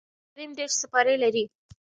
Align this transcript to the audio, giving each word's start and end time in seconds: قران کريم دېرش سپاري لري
قران 0.03 0.29
کريم 0.33 0.51
دېرش 0.57 0.73
سپاري 0.81 1.15
لري 1.23 1.43